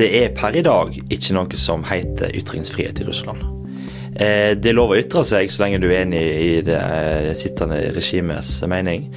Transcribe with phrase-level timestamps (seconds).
[0.00, 3.42] Det er per i dag ikke noe som heter ytringsfrihet i Russland.
[4.16, 7.26] Eh, det er lov å ytre seg så lenge du er enig i det eh,
[7.36, 9.10] sittende regimets mening.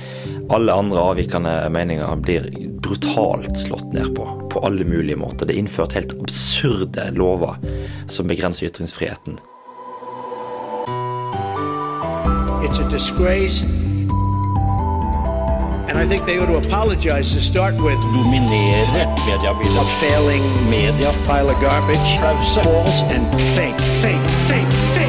[0.51, 2.49] Alle andre avvikende meninger blir
[2.83, 5.47] brutalt slått ned på, på alle mulige måter.
[5.47, 7.55] Det er innført helt absurde lover
[8.11, 9.39] som begrenser ytringsfriheten.
[12.67, 13.63] It's a disgrace.
[15.93, 18.01] And I think they ought to apologize to start with.
[18.01, 18.83] dominere
[19.27, 19.77] mediebildet.
[19.77, 22.17] A failing Media pile of garbage,
[22.63, 25.02] false and fake, fake, fake, fake,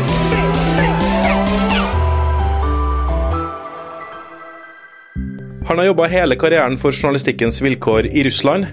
[5.67, 8.67] Han har jobba hele karrieren for journalistikkens vilkår i Russland.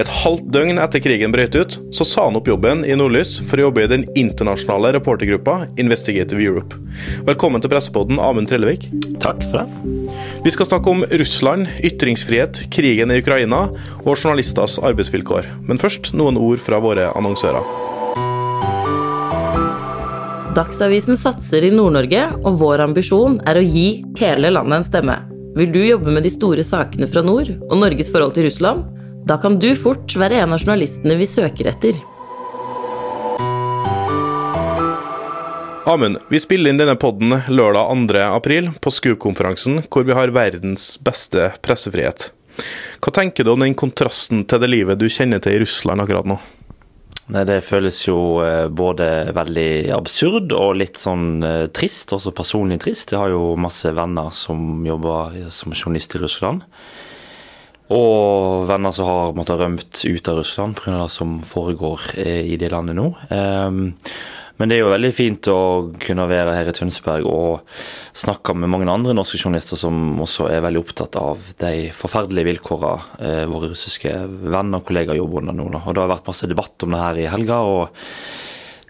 [0.00, 3.60] Et halvt døgn etter krigen brøt ut, så sa han opp jobben i Nordlys for
[3.60, 6.80] å jobbe i den internasjonale reportergruppa Investigative Europe.
[7.28, 8.88] Velkommen til pressepodden, Amund Trellevik.
[9.20, 10.16] Takk for det.
[10.46, 13.66] Vi skal snakke om Russland, ytringsfrihet, krigen i Ukraina
[14.06, 15.52] og journalisters arbeidsvilkår.
[15.68, 17.60] Men først noen ord fra våre annonsører.
[20.56, 25.24] Dagsavisen satser i Nord-Norge, og vår ambisjon er å gi hele landet en stemme.
[25.58, 28.84] Vil du jobbe med de store sakene fra nord og Norges forhold til Russland?
[29.26, 31.98] Da kan du fort være en av journalistene vi søker etter.
[35.90, 38.22] Amund, vi spiller inn denne podden lørdag 2.
[38.28, 42.28] april på SKUP-konferansen, hvor vi har verdens beste pressefrihet.
[43.02, 46.28] Hva tenker du om den kontrasten til det livet du kjenner til i Russland akkurat
[46.36, 46.38] nå?
[47.28, 52.80] Nei, Det føles jo eh, både veldig absurd og litt sånn eh, trist, også personlig
[52.80, 53.12] trist.
[53.12, 56.64] Jeg har jo masse venner som jobber som journalist i Russland.
[57.92, 60.96] Og venner som har måttet rømt ut av Russland pga.
[61.02, 63.10] det som foregår eh, i det landet nå.
[64.58, 65.58] Men det er jo veldig fint å
[66.02, 67.76] kunne være her i Tønsberg og
[68.18, 73.22] snakke med mange andre norske journalister som også er veldig opptatt av de forferdelige vilkårene
[73.22, 75.68] eh, våre russiske venner og kollegaer jobber under nå.
[75.78, 77.62] Og det har vært masse debatt om det her i helga.
[77.62, 78.04] og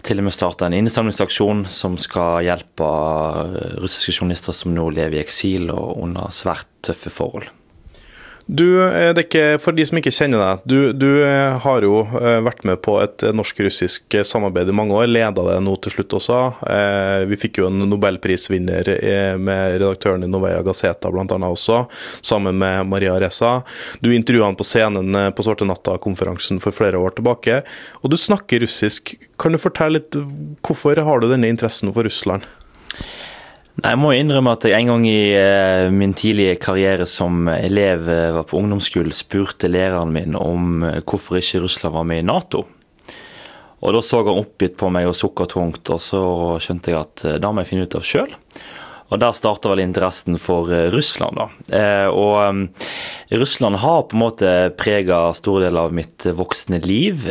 [0.09, 5.19] til og med starta en innsamlingsaksjon som skal hjelpe eh, russiske journalister som nå lever
[5.19, 7.51] i eksil og under svært tøffe forhold.
[8.49, 11.85] Du, eh, det er ikke, For de som ikke kjenner deg, du, du eh, har
[11.85, 15.11] jo eh, vært med på et norsk-russisk samarbeid i mange år.
[15.11, 16.39] Leda det nå til slutt også.
[17.29, 18.89] Vi fikk jo en nobelprisvinner
[19.41, 21.27] med redaktøren i Novaya Gazeta bl.a.
[21.27, 21.83] også,
[22.25, 23.59] sammen med Maria Reza.
[24.01, 27.61] Du intervjua han på scenen på Svarte natta-konferansen for flere år tilbake.
[28.01, 29.17] Og du snakker russisk.
[29.41, 30.17] Kan du fortelle litt
[30.65, 32.49] hvorfor har du denne interessen for Russland?
[33.79, 38.09] Nei, Jeg må innrømme at jeg en gang i eh, min tidlige karriere som elev
[38.11, 42.27] eh, var på ungdomsskolen, spurte læreren min om eh, hvorfor ikke Russland var med i
[42.27, 42.65] Nato.
[43.79, 46.23] Og Da så han oppgitt på meg og sukka tungt, og så
[46.59, 48.33] skjønte jeg at det må jeg finne ut av sjøl.
[49.09, 51.47] Og der starta vel interessen for Russland, da.
[52.11, 57.23] Og Russland har på en måte prega store deler av mitt voksne liv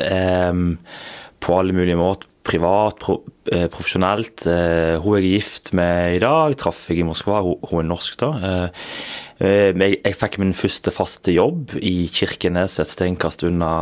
[1.44, 3.19] på alle mulige måter privat, pro,
[3.52, 4.46] eh, profesjonelt.
[4.47, 7.41] Eh, hun jeg er gift med i dag, traff jeg i Moskva.
[7.46, 8.31] Hun, hun er norsk, da.
[8.47, 13.74] Eh, jeg, jeg, fikk min første faste jobb i Kirkenes, et steinkast unna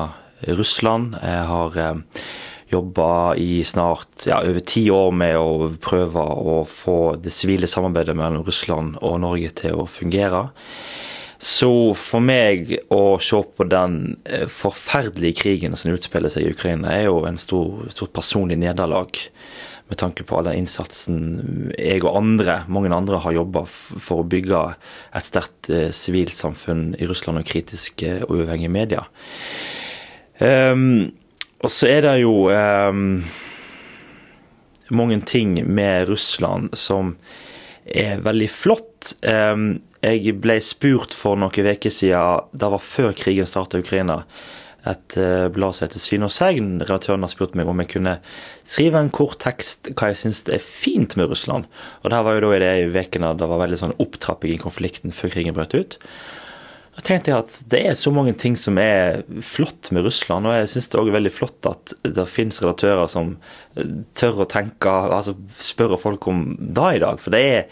[0.57, 1.15] Russland.
[1.21, 2.23] Jeg har eh,
[2.71, 3.09] jobba
[3.39, 8.45] i snart ja, over ti år med å prøve å få det sivile samarbeidet mellom
[8.45, 10.47] Russland og Norge til å fungere.
[11.37, 11.69] Så
[11.99, 17.07] for meg å se på den eh, forferdelige krigen som utspiller seg i Ukraina, er
[17.09, 19.19] jo en stor, stort personlig nederlag.
[19.85, 24.29] Med tanke på all den innsatsen jeg og andre, mange andre har jobba for å
[24.29, 24.61] bygge
[25.13, 29.11] et sterkt sivilsamfunn i Russland og kritiske og uavhengige medier.
[30.39, 31.13] Um,
[31.61, 33.23] og så er det jo um,
[34.89, 37.15] mange ting med Russland som
[37.85, 39.15] er veldig flott.
[39.21, 44.21] Um, jeg ble spurt for noen uker siden, det var før krigen starta i Ukraina,
[44.85, 46.75] et uh, blad som heter Syn og Segn.
[46.83, 48.19] Redaktøren har spurt meg om jeg kunne
[48.61, 51.65] skrive en kort tekst hva jeg syns er fint med Russland.
[52.03, 55.15] Og det var jo da i de ukene det var veldig sånn opptrapping i konflikten
[55.15, 55.97] før krigen brøt ut.
[56.95, 60.55] Da tenkte jeg at det er så mange ting som er flott med Russland, og
[60.55, 63.33] jeg syns det er veldig flott at det finnes redaktører som
[64.15, 67.19] tør å tenke, altså spørre folk om det i dag.
[67.19, 67.65] For det er,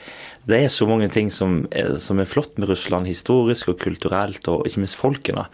[0.52, 4.44] det er så mange ting som er, som er flott med Russland, historisk og kulturelt,
[4.52, 5.48] og ikke minst folkene.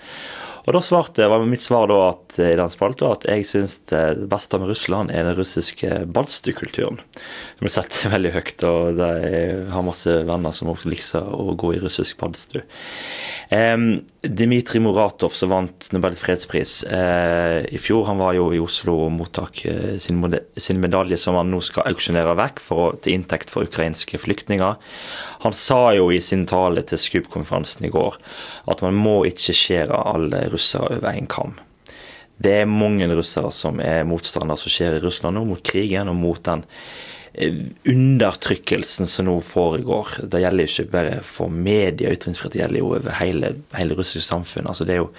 [0.69, 4.27] Og da svarte, var mitt svar da at, i den spalta at jeg syns det
[4.29, 6.99] beste med Russland er den russiske balstukulturen.
[7.57, 11.73] Som blir sett veldig høyt, og jeg har masse venner som også liker å gå
[11.73, 12.61] i russisk badstue.
[13.49, 19.07] Um, Dmitrij Muratov, som vant Nobels fredspris uh, i fjor, han var jo i Oslo
[19.07, 20.21] og mottok uh, sin,
[20.53, 24.77] sin, medalje som han nå skal auksjonere vekk for til inntekt for ukrainske flyktninger.
[25.43, 28.17] Han sa jo i sin tale til SKUP-konferansen i går
[28.71, 31.55] at man må ikke skjære alle russere over en kam.
[32.39, 36.15] Det er mange russere som er motstandere som skjer i Russland nå, mot krigen og
[36.15, 36.63] mot den
[37.33, 40.21] eh, undertrykkelsen som nå foregår.
[40.31, 44.27] Det gjelder jo ikke bare for media, ytringsfrihet, det gjelder jo over hele, hele russiske
[44.27, 44.71] samfunn.
[44.71, 45.11] Altså, det er jo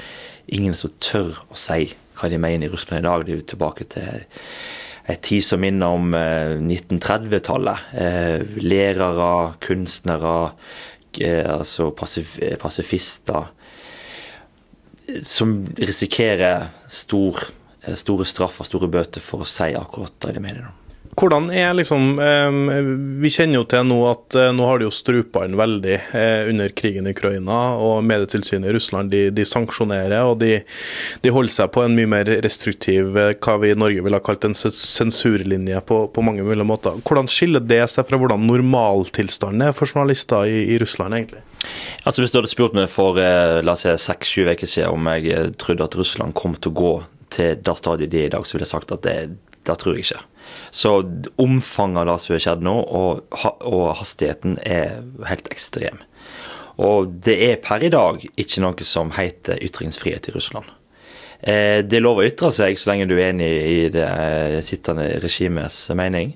[0.56, 1.90] ingen som tør å si
[2.20, 3.24] hva de mener i Russland i dag.
[3.24, 4.24] Det er jo tilbake til
[5.10, 7.88] en tid som minner om eh, 1930-tallet.
[7.94, 9.30] Eh, lærere,
[9.62, 10.36] kunstnere,
[11.20, 13.50] eh, altså pasif pasifister
[15.26, 17.38] som risikerer stor,
[17.82, 20.79] eh, store straffer, store bøter, for å si akkurat det de mener.
[21.20, 22.14] Hvordan er liksom
[23.20, 26.48] Vi kjenner jo til nå at eh, nå har de jo strupa inn veldig eh,
[26.48, 30.62] under krigen i Ukraina, og Medietilsynet i Russland de, de sanksjonerer og de,
[31.20, 34.24] de, holder seg på en mye mer restriktiv, eh, hva vi i Norge ville ha
[34.24, 36.96] kalt en sensurlinje på, på mange mulige måter.
[37.04, 41.44] Hvordan skiller det seg fra hvordan normaltilstanden er for journalister i, i Russland, egentlig?
[42.08, 45.52] Altså Hvis du hadde spurt meg for la oss si seks-sju uker siden om jeg
[45.60, 46.94] trodde at Russland kom til å gå
[47.30, 49.18] til det stadiet de er i dag, så ville jeg sagt at det,
[49.66, 50.22] det tror jeg ikke.
[50.70, 50.92] Så
[51.40, 53.22] omfanget av det som har skjedd nå, og,
[53.66, 56.00] og, hastigheten, er helt ekstrem.
[56.80, 60.68] Og det er per i dag ikke noe som heter ytringsfrihet i Russland.
[61.40, 64.58] Eh, det er lov å ytre seg så lenge du er enig i det eh,
[64.64, 66.34] sittende regimets mening.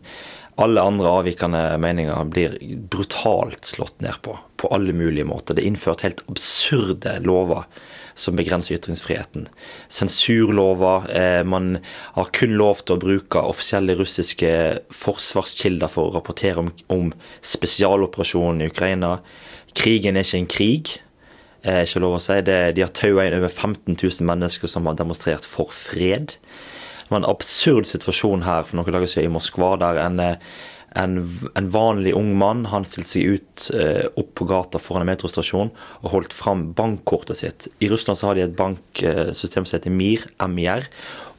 [0.61, 2.55] Alle andre avvikende meninger blir
[2.93, 5.57] brutalt slått ned på, på alle mulige måter.
[5.57, 7.65] Det er innført helt absurde lover
[8.15, 9.49] som begrenser ytringsfriheten.
[9.89, 11.09] Sensurlover.
[11.11, 11.79] Eh, man
[12.15, 14.51] har kun lov til å bruke offisielle russiske
[14.95, 17.11] forsvarskilder for å rapportere om, om
[17.43, 19.17] spesialoperasjonen i Ukraina.
[19.75, 20.95] Krigen er ikke en krig.
[21.65, 22.39] Eh, ikke lov å si.
[22.47, 26.37] Det, de har taua inn over 15 000 mennesker som har demonstrert for fred.
[27.05, 30.55] Det var en absurd situasjon her for noen dager siden i Moskva, der en eh,
[30.95, 31.17] en,
[31.59, 35.73] en, vanlig ung mann han stilte seg ut eh, opp på gata foran en metrostasjon
[35.75, 37.69] og holdt fram bankkortet sitt.
[37.83, 40.87] I Russland så har de et banksystem som heter MIR, MIR,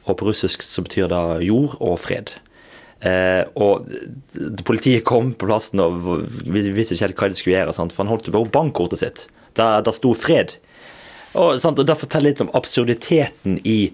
[0.06, 2.34] og på russisk så betyr det jord og fred.
[3.00, 3.88] Eh, og
[4.68, 6.06] Politiet kom på plassen og
[6.48, 7.96] visste ikke helt hva de skulle gjøre, sant?
[7.96, 9.26] for han holdt på bankkortet sitt.
[9.56, 10.58] Der der sto fred.
[11.32, 11.78] Og, sant?
[11.80, 13.92] og Det forteller litt om absurditeten i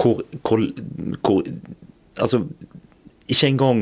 [0.00, 0.62] hvor, hvor,
[1.22, 1.46] hvor
[2.14, 2.44] Altså,
[3.26, 3.80] ikke engang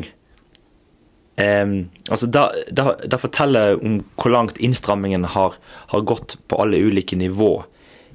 [1.36, 5.54] Um, altså da, da, da, forteller om hvor langt innstrammingen har,
[5.88, 7.54] har, gått på alle ulike nivå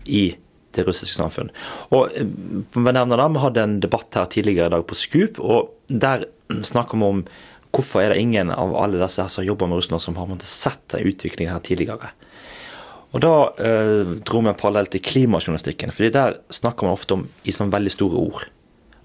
[0.05, 0.29] i
[0.77, 1.49] det russiske samfunn.
[1.97, 5.73] Og vi nevner da, Vi hadde en debatt her tidligere i dag på Skup, og
[5.89, 6.27] der
[6.61, 7.23] snakker vi om
[7.73, 10.83] hvorfor er det ingen av alle disse her som jobber med Russland, som har sett
[10.93, 12.13] den utviklingen her tidligere.
[13.15, 17.25] Og Da uh, dro vi en parallell til klimajournalistikken, fordi der snakker man ofte om
[17.47, 18.45] i sånn veldig store ord.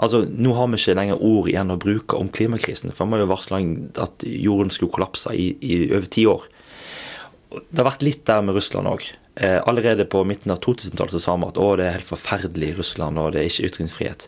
[0.02, 2.92] Altså, Nå har vi ikke lenger ord igjen å bruke om klimakrisen.
[2.94, 3.62] For vi har jo varsla
[4.02, 6.48] at jorden skulle kollapse i, i over ti år.
[7.52, 9.06] Det har vært litt der med Russland òg.
[9.40, 12.76] Eh, allerede på midten av 2000-tallet sa vi at å, det er helt forferdelig i
[12.80, 14.26] Russland, og det er ikke ytringsfrihet.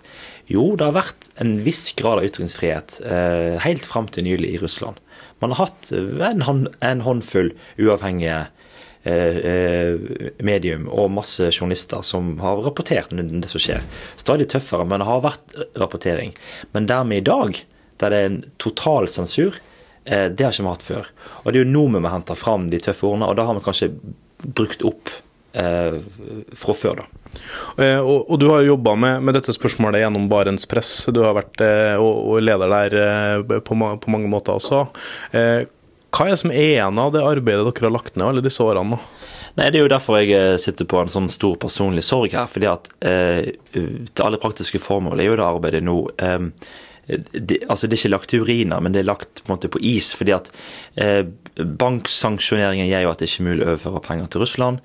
[0.53, 4.61] Jo, det har vært en viss grad av ytringsfrihet eh, helt fram til nylig i
[4.63, 5.01] Russland.
[5.43, 7.51] Man har hatt en, hånd, en håndfull
[7.81, 8.64] uavhengige Eh, eh,
[9.05, 13.83] medium og masse journalister som har rapportert om det som skjer.
[14.17, 16.33] Stadig tøffere, men det har vært rapportering.
[16.73, 17.61] Men dermed i dag,
[18.01, 19.59] der det er en total sensur,
[20.05, 21.11] eh, det har ikke vi hatt før.
[21.43, 23.59] Og det er jo nå vi må hente fram de tøffe ordene, og da har
[23.59, 23.93] vi kanskje
[24.45, 25.13] brukt opp
[25.53, 26.01] eh,
[26.59, 27.07] fra før, da.
[27.83, 30.93] Eh, og, og, du har jobba med, med, dette spørsmålet gjennom Barents Press.
[31.11, 34.85] Du har vært eh, og, og leder der på, på, mange måter også.
[36.15, 38.63] Hva er det som er igjen av det arbeidet dere har lagt ned alle disse
[38.63, 38.95] årene?
[38.95, 39.31] da?
[39.55, 42.47] Nei, Det er jo derfor jeg eh, sitter på en sånn stor personlig sorg her.
[42.51, 46.51] fordi at eh, til alle praktiske formål er jo det arbeidet nå eh,
[47.07, 49.69] det, altså det er ikke lagt til uriner, men det er lagt på en måte
[49.69, 50.13] på is.
[50.17, 50.51] fordi at
[50.97, 54.81] eh, Banksanksjoneringen gjør jo at det ikke er mulig å overføre penger til Russland.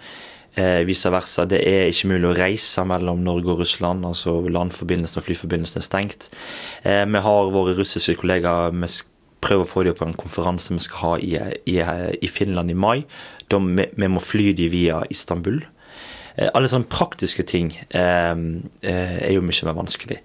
[0.59, 1.45] Eh, vice versa.
[1.45, 4.05] Det er ikke mulig å reise mellom Norge og Russland.
[4.05, 6.29] altså Landforbindelsen og flyforbindelsen er stengt.
[6.83, 8.89] Eh, vi har våre russiske kollegaer med
[9.43, 11.35] prøve å få dem på en konferanse vi skal ha i,
[11.71, 11.79] i,
[12.21, 13.03] i Finland i mai.
[13.51, 15.61] Da vi, vi må fly dem via Istanbul.
[16.35, 20.21] Eh, alle sånne praktiske ting eh, eh, er jo mye mer vanskelig.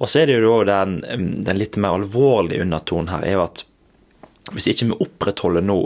[0.00, 1.00] Og så er det jo den,
[1.44, 3.66] den litt mer alvorlige undertonen her, er jo at
[4.54, 5.78] hvis ikke vi opprettholder nå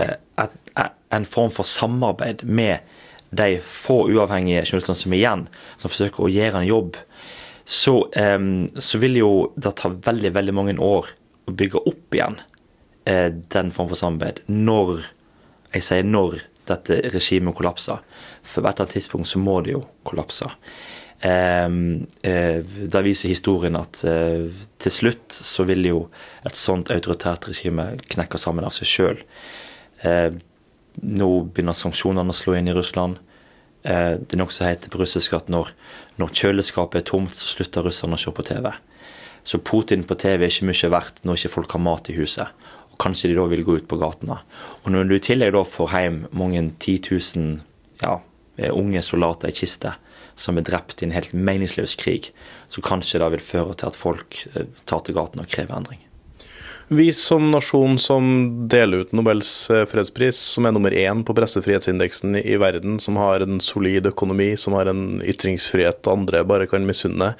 [0.00, 2.86] eh, et, et, en form for samarbeid med
[3.36, 5.46] de få uavhengige journalistene som er igjen,
[5.78, 6.98] som forsøker å gjøre en jobb,
[7.68, 8.38] så, eh,
[8.82, 11.12] så vil jo det ta veldig, veldig mange år
[11.50, 12.38] å bygge opp igjen
[13.04, 15.02] eh, den form for samarbeid når
[15.70, 18.00] Jeg sier når dette regimet kollapser.
[18.42, 20.48] For på et tidspunkt så må det jo kollapse.
[21.20, 21.68] Eh,
[22.26, 24.48] eh, da viser historien at eh,
[24.82, 26.00] til slutt så vil jo
[26.42, 29.22] et sånt autoritært regime knekke sammen av seg sjøl.
[30.02, 30.30] Eh,
[31.00, 33.20] nå begynner sanksjonene å slå inn i Russland.
[33.82, 35.72] Eh, det er noe som heter på russisk at når,
[36.20, 38.72] når kjøleskapet er tomt, så slutter russerne å se på TV.
[39.44, 42.52] Så Putin på TV er ikke mye verdt når ikke folk har mat i huset.
[42.92, 44.40] Og Kanskje de da vil gå ut på gatene.
[44.84, 47.58] Og når du i tillegg da får hjem mange 10 000
[48.04, 48.18] ja,
[48.58, 49.96] eh, unge soldater i kiste
[50.40, 52.30] som er drept i en helt meningsløs krig,
[52.68, 56.00] så kanskje det vil føre til at folk eh, tar til gatene og krever endring.
[56.92, 58.24] Vi som nasjon som
[58.68, 63.44] deler ut Nobels eh, fredspris, som er nummer én på pressefrihetsindeksen i verden, som har
[63.44, 67.36] en solid økonomi, som har en ytringsfrihet andre bare kan misunne,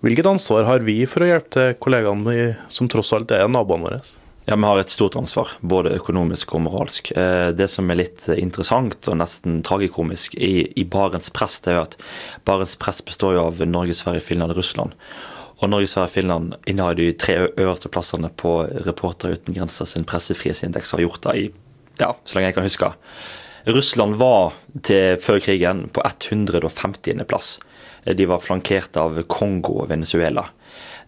[0.00, 4.00] hvilket ansvar har vi for å hjelpe til kollegaene som tross alt er naboene våre?
[4.48, 7.12] Ja, Vi har et stort ansvar, både økonomisk og moralsk.
[7.12, 11.84] Eh, Det som er litt interessant og nesten tragikomisk i, i Barents Press, det er
[11.84, 12.00] at
[12.48, 14.96] Barents Press består jo av Norge, Sverige, Finland og Russland.
[15.56, 20.04] Og Norge, Sverige og Finland innehar de tre øverste plassene på Reporter uten grenser sin
[20.08, 21.46] pressefrihetsindeks, har gjort det i
[21.96, 22.90] ja, så lenge jeg kan huske.
[23.66, 24.52] Russland var
[24.84, 27.24] til før krigen på 150.
[27.26, 27.56] plass.
[28.04, 30.44] De var flankert av Kongo og Venezuela.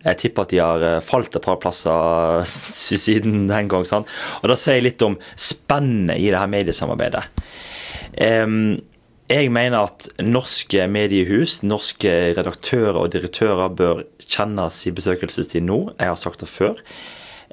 [0.02, 3.86] Jeg tipper at de har eh, falt et par plasser siden den gang.
[3.86, 4.10] Sant?
[4.42, 7.24] Og Det sier litt om spennet i det her mediesamarbeidet.
[8.14, 8.78] Em,
[9.28, 15.80] jeg mener at norske mediehus, norske redaktører og direktører bør kjennes i besøkelsestid nå.
[15.98, 16.80] Jeg har sagt det før.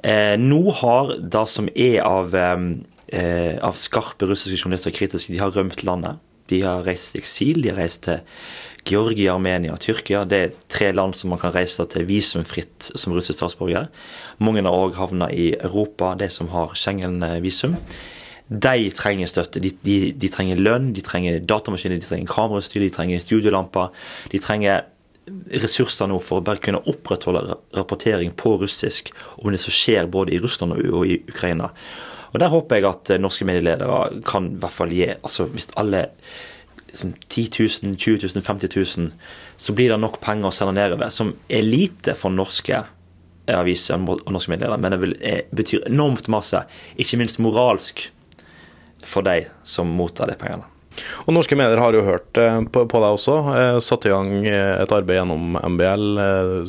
[0.04, 5.42] Eh, nå har det som er av, eh, av skarpe russiske journalister og kritiske, de
[5.42, 6.16] har rømt landet.
[6.48, 8.20] De har reist i eksil, de har reist til
[8.86, 10.24] Georgia, Armenia og Tyrkia.
[10.24, 13.88] Det er tre land som man kan reise til visumfritt som russisk statsborger.
[14.38, 17.76] Mange har òg havna i Europa, de som har Schengen-visum.
[18.48, 19.60] De trenger støtte.
[19.62, 23.90] De, de, de trenger lønn, de trenger datamaskiner, de trenger kamerautstyr, de trenger studiolamper.
[24.30, 24.84] De trenger
[25.58, 29.10] ressurser nå for å bare kunne opprettholde rapportering på russisk
[29.42, 31.72] om det som skjer både i Russland og, i Ukraina.
[32.32, 35.70] Og Der håper jeg at eh, norske medieledere kan i hvert fall gi altså Hvis
[35.80, 36.02] alle
[36.90, 37.48] liksom 10
[37.82, 39.10] 000, 20 000, 50 000,
[39.56, 42.84] så blir det nok penger å sende nedover, som er lite for norske
[43.50, 46.62] aviser og norske medieledere, men det eh, betyr enormt masse,
[46.98, 48.06] ikke minst moralsk,
[49.04, 50.66] for de som mottar de pengene.
[51.26, 53.36] Og Norske medier har jo hørt eh, på, deg også.
[53.52, 56.06] Eh, satt i gang eh, et arbeid gjennom MBL.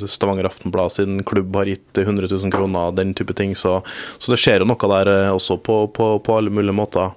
[0.03, 3.55] Stavanger Aftenblad sin klubb har gitt 100 000 kroner, den type ting.
[3.55, 3.79] Så,
[4.17, 7.15] så det skjer jo noe der også på, på, på alle mulige måter.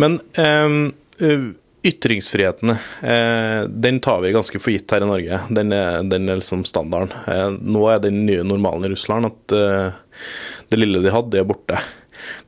[0.00, 1.50] Men eh,
[1.84, 5.42] ytringsfriheten, eh, den tar vi ganske for gitt her i Norge.
[5.52, 7.12] Den er, den er liksom standarden.
[7.28, 9.58] Eh, nå er den nye normalen i Russland at
[10.70, 11.80] det lille de hadde, er borte.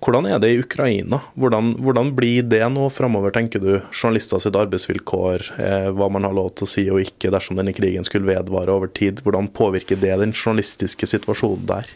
[0.02, 1.20] Hvordan er det i Ukraina?
[1.34, 3.70] Hvordan, hvordan blir det nå framover, tenker du?
[3.90, 7.74] Journalister sitt arbeidsvilkår, eh, hva man har lov til å si og ikke dersom denne
[7.76, 9.22] krigen skulle vedvare over tid.
[9.24, 11.90] Hvordan påvirker det den journalistiske situasjonen der?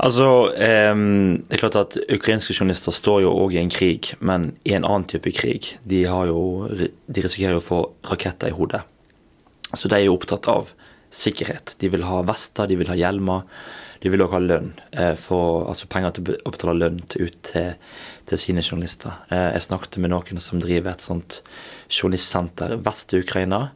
[0.00, 4.52] Altså, eh, det er klart at Ukrainske journalister står jo òg i en krig, men
[4.64, 5.74] i en annen type krig.
[5.84, 8.84] De, jo, de risikerer jo å få raketter i hodet.
[9.72, 10.72] Så de er jo opptatt av
[11.12, 11.76] sikkerhet.
[11.78, 13.42] De vil ha vester, de vil ha hjelmer.
[14.02, 17.78] De vil òg ha lønn, eh, for, altså penger til å betale lønn ut til,
[18.26, 19.12] til sine journalister.
[19.30, 21.38] Eh, jeg snakket med noen som driver et sånt
[21.86, 23.70] journalistsenter vest i Ukraina.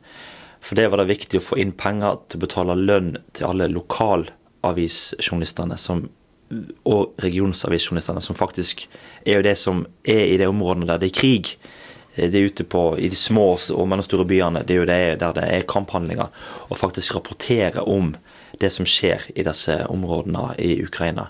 [0.58, 3.70] For det var det viktig å få inn penger til å betale lønn til alle
[3.70, 5.78] lokalavisjournalistene
[6.86, 8.86] og regionsavisjournalistene, som faktisk
[9.26, 11.54] er jo det som er i de områdene der det er krig.
[12.16, 15.20] Eh, Det er ute på, I de små og mellomstore byene det er jo det
[15.20, 16.32] der det er kamphandlinger.
[16.70, 18.14] Og faktisk rapportere om
[18.60, 21.28] det som skjer i disse områdene i Ukraina.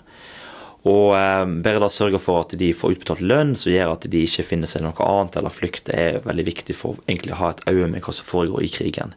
[0.87, 4.23] Og eh, bare da sørge for at de får utbetalt lønn, som gjør at de
[4.23, 7.65] ikke finner seg noe annet eller flykt, er veldig viktig for egentlig å ha et
[7.67, 9.15] øye med hva som foregår i krigen.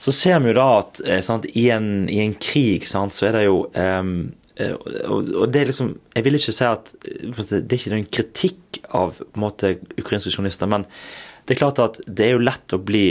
[0.00, 3.28] Så ser vi jo da at eh, sant, i, en, i en krig sant, så
[3.28, 4.04] er det jo eh,
[4.68, 8.12] og, og det er liksom Jeg vil ikke si at eh, Det er ikke noen
[8.12, 10.86] kritikk av på en måte ukrainske journalister, men
[11.46, 13.04] det er klart at det er jo lett å bli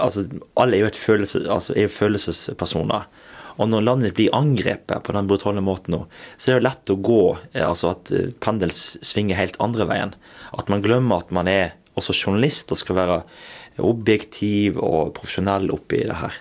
[0.00, 0.24] altså
[0.60, 3.08] Alle er jo, følelse, altså, er jo følelsespersoner.
[3.60, 6.00] Og når landet blir angrepet på den brutale måten nå,
[6.40, 9.88] så er det jo lett å gå eh, altså at eh, pendelen svinger helt andre
[9.90, 10.14] veien.
[10.56, 13.18] At man glemmer at man er også journalist og skal være
[13.84, 16.40] objektiv og profesjonell oppi det her.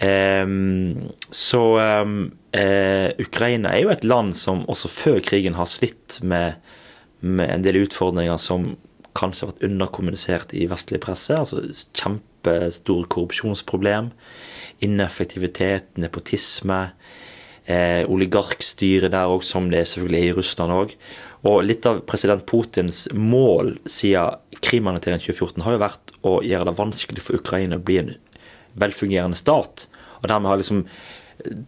[0.00, 6.22] Ehm, så um, uh, Ukraina er jo et land som også før krigen har slitt
[6.24, 6.56] med,
[7.20, 8.72] med en del utfordringer som
[9.18, 11.36] kanskje har vært underkommunisert i vestlig presse.
[11.36, 11.60] altså
[11.92, 14.12] Kjempestore korrupsjonsproblem,
[14.86, 16.80] ineffektivitet, nepotisme,
[17.66, 20.94] eh, oligarkstyre der òg, som det selvfølgelig er i Russland òg.
[21.44, 26.78] Og litt av president Putins mål siden krigsannekteringsjonen 2014 har jo vært å gjøre det
[26.80, 28.14] vanskelig for Ukraina å bli en
[28.78, 29.86] velfungerende stat.
[30.20, 30.84] Og dermed har liksom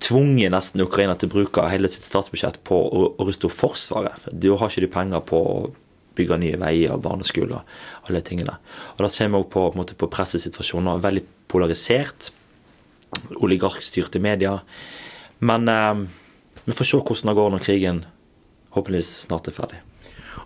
[0.03, 4.19] tvunget nesten Ukraina til å bruke hele sitt statsbudsjett på å, å ruste opp Forsvaret.
[4.25, 5.57] For Da har ikke de penger på å
[6.17, 7.63] bygge nye veier barneskoler
[8.03, 8.59] alle de tingene.
[8.97, 12.31] Og da ser vi òg på, på, på pressesituasjonen, veldig polarisert.
[13.45, 14.61] Oligarkstyrte medier.
[15.45, 16.05] Men eh,
[16.65, 18.05] vi får se hvordan det går når krigen
[18.77, 19.81] håpeligvis snart er ferdig.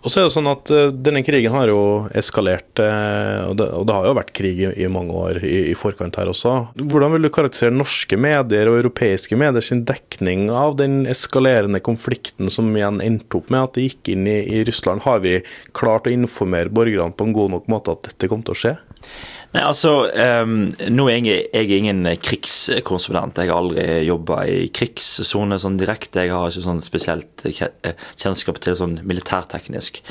[0.02, 1.80] Og så er det sånn at uh, Denne krigen har jo
[2.16, 5.56] eskalert, uh, og, det, og, det, har jo vært krig i, i mange år i,
[5.72, 6.54] i, forkant her også.
[6.78, 12.52] Hvordan vil du karakterisere norske medier og europeiske medier sin dekning av den eskalerende konflikten
[12.52, 15.04] som igjen endte opp med at det gikk inn i, i Russland?
[15.06, 15.38] Har vi
[15.76, 18.76] klart å informere borgerne på en god nok måte at dette kom til å skje?
[19.56, 19.90] Nei, altså,
[20.44, 23.38] um, nå er jeg, jeg er ingen krigskonsulent.
[23.40, 26.26] Jeg har aldri jobba i krigssone sånn direkte.
[26.26, 30.02] Jeg har ikke sånn spesielt kjennskap til sånn militærteknisk.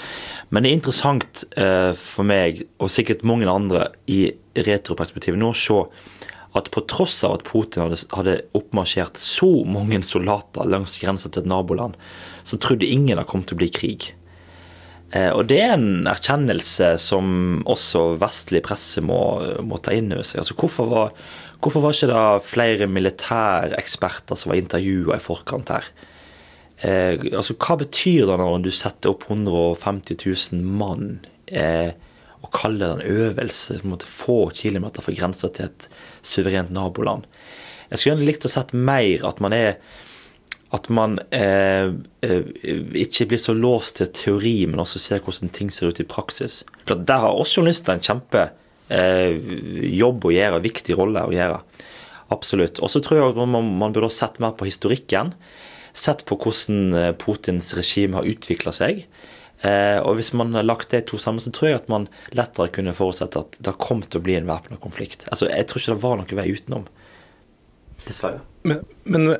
[0.49, 4.31] Men det er interessant uh, for meg, og sikkert mange andre i
[4.65, 5.77] retroperspektiv, nå å se
[6.57, 11.45] at på tross av at Putin hadde, hadde oppmarsjert så mange soldater langs grensa til
[11.45, 11.99] et naboland,
[12.41, 14.15] så trodde ingen det kom til å bli krig.
[15.15, 19.19] Eh, og det er en erkjennelse som også vestlig presse må,
[19.63, 20.41] må ta inn over seg.
[20.43, 21.13] Altså, hvorfor, var,
[21.63, 25.87] hvorfor var ikke det flere militæreksperter som var intervjua i forkant her?
[26.83, 31.93] Eh, altså, hva betyr det når du setter opp 150 000 mann eh,
[32.43, 35.87] og kaller det en øvelse på en måte få kilometer fra grensa til et
[36.25, 37.29] suverent naboland?
[37.87, 39.77] Jeg skulle gjerne likt å sett mer at man er
[40.75, 41.91] at man eh,
[42.25, 42.47] eh,
[43.05, 46.63] ikke blir så låst til teori, men også ser hvordan ting ser ut i praksis.
[46.85, 48.49] For Der har også journalister en kjempe
[48.93, 49.37] eh,
[50.03, 51.61] å gjøre, viktig rolle å gjøre.
[52.33, 52.81] Absolutt.
[52.81, 55.33] Og så tror jeg man, man burde sett mer på historikken.
[55.95, 59.05] Sett på hvordan eh, Putins regime har utvikla seg.
[59.63, 62.73] Eh, og hvis man har lagt det to sammen, så tror jeg at man lettere
[62.75, 65.27] kunne forutsette at det kom til å bli en væpna konflikt.
[65.31, 66.89] Altså, Jeg tror ikke det var noen vei utenom.
[68.05, 68.41] Dessverre.
[68.65, 69.35] Men, men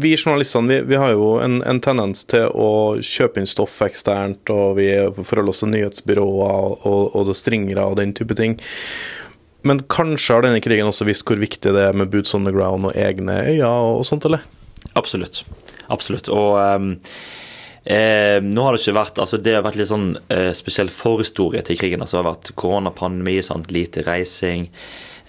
[0.00, 2.70] vi journalistene vi, vi har jo en, en, tendens til å
[3.02, 8.14] kjøpe inn stoff eksternt, og vi forholder oss til nyhetsbyråer og, og stringere og den
[8.14, 8.58] type ting.
[9.64, 12.52] Men kanskje har denne krigen også visst hvor viktig det er med boots on the
[12.52, 14.44] ground og egne øyne og, og sånt, eller?
[14.92, 15.40] Absolutt.
[15.88, 16.28] Absolutt.
[16.28, 16.90] Og um,
[17.84, 21.64] eh, nå har det ikke vært altså Det har vært litt sånn eh, spesiell forhistorie
[21.64, 22.04] til krigen.
[22.04, 23.72] altså Det har vært koronapandemi, sant?
[23.72, 24.68] lite reising.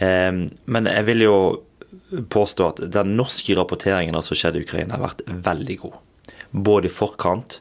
[0.04, 1.38] Um, men jeg vil jo
[2.29, 5.99] påstå at den norske rapporteringen av som skjedde i Ukraina, har vært veldig god.
[6.65, 7.60] Både i forkant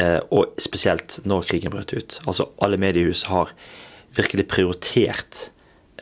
[0.00, 2.18] eh, og spesielt når krigen brøt ut.
[2.26, 3.52] Altså Alle mediehus har
[4.16, 5.48] virkelig prioritert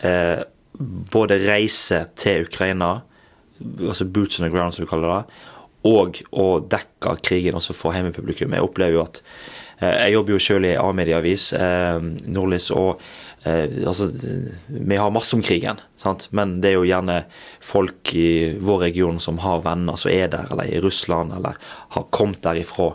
[0.03, 0.43] eh,
[1.13, 3.01] både reise til Ukraina,
[3.61, 5.41] altså boots on the ground, som du kaller det,
[5.91, 8.53] og å dekke krigen også for hjemmepublikum.
[8.57, 9.23] Jeg opplever jo at
[9.81, 11.53] eh, Jeg jobber jo selv i A-medieavis,
[12.27, 13.01] Nordlys, og
[13.45, 14.11] Eh, altså,
[14.67, 16.29] Vi har masse om krigen, sant?
[16.31, 17.23] men det er jo gjerne
[17.65, 21.57] folk i vår region som har venner som er der, eller i Russland, eller
[21.97, 22.93] har kommet derifra.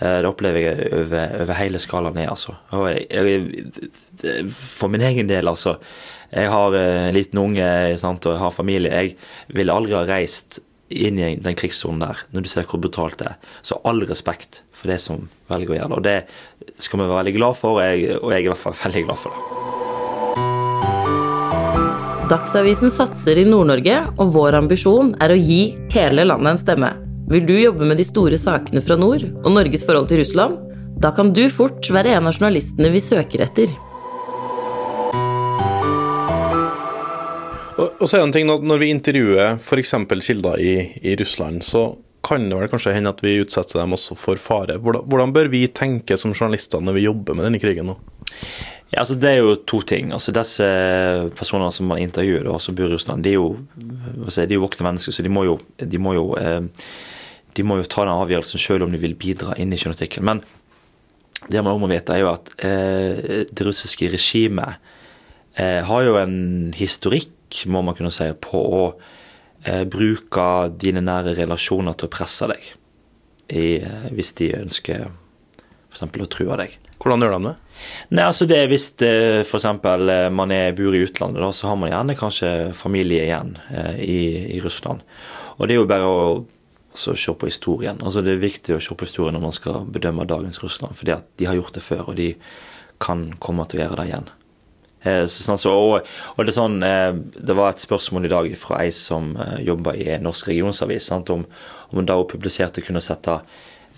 [0.00, 2.56] Eh, det opplever jeg over, over hele skalaen ned, altså.
[2.90, 5.78] Jeg, jeg, for min egen del, altså.
[6.34, 7.66] Jeg har en liten unge
[8.02, 8.90] sant, og jeg har familie.
[8.90, 10.58] Jeg ville aldri ha reist
[10.90, 13.36] inn i den krigssonen der, når du ser hvor brutalt det er.
[13.66, 15.96] Så all respekt for det som velger å gjøre det.
[15.98, 18.64] Og det skal vi være veldig glad for, og jeg, og jeg er i hvert
[18.66, 19.40] fall veldig glad for det.
[22.26, 26.90] Dagsavisen satser i Nord-Norge, og vår ambisjon er å gi hele landet en stemme.
[27.30, 30.58] Vil du jobbe med de store sakene fra nord og Norges forhold til Russland?
[31.02, 33.70] Da kan du fort være en av journalistene vi søker etter.
[37.76, 39.94] Og, og så er det en ting at Når vi intervjuer f.eks.
[40.24, 41.90] kilder i, i, Russland, så
[42.26, 44.80] kan det vel kanskje hende at vi utsetter dem også for fare.
[44.82, 47.94] Hvordan, hvordan bør vi tenke som journalister når vi jobber med denne krigen nå?
[48.90, 50.10] Ja, altså Det er jo to ting.
[50.14, 50.66] Altså Disse
[51.38, 53.52] personene som man intervjuer, da, som bor i Russland, de er jo,
[54.26, 56.62] si, de er jo voksne mennesker, så de må jo, de må jo, eh,
[57.56, 60.26] de må jo ta den avgjørelsen selv om de vil bidra inn i journalistikken.
[60.26, 60.42] Men
[61.46, 64.82] det man også må vite, er jo at eh, det russiske regimet
[65.58, 66.38] eh, har jo en
[66.76, 67.30] historikk,
[67.70, 68.82] må man kunne si, på å
[69.64, 72.72] eh, bruke dine nære relasjoner til å presse deg,
[73.52, 76.02] i, eh, hvis de ønsker f.eks.
[76.02, 76.76] å true deg.
[77.00, 77.54] Hvordan gjør de det?
[78.16, 79.66] Nei, altså det er Hvis eh, f.eks.
[79.68, 83.98] Eh, man er bor i utlandet, da, så har man gjerne kanskje familie igjen eh,
[84.02, 84.20] i,
[84.56, 85.04] i, Russland.
[85.56, 86.22] Og det er jo bare å
[86.94, 88.00] altså, se på historien.
[88.02, 91.16] Altså Det er viktig å se på historien når man skal bedømme dagens Russland, fordi
[91.16, 92.32] at de har gjort det før, og de
[93.02, 94.30] kan komme til å gjøre det igjen.
[95.04, 99.36] Sånn, så, og, og, det, sånn, det var et spørsmål i dag fra ei som
[99.62, 101.44] jobber i norsk regionsavis, sant, om,
[101.92, 103.36] om da hun publiserte kunne sette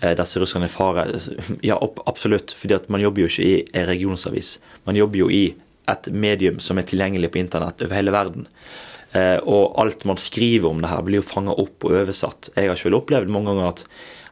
[0.01, 1.07] Eh, disse russerne i fare?
[1.69, 2.51] Ja, absolutt.
[2.51, 4.59] fordi man jobber jo ikke i en regionsavis.
[4.85, 5.55] Man jobber jo i
[5.89, 8.47] et medium som er tilgjengelig på internett over hele verden.
[9.11, 12.51] Eh, og alt man skriver om det her, blir jo fanga opp og oversatt.
[12.55, 13.83] Jeg har selv opplevd mange ganger at,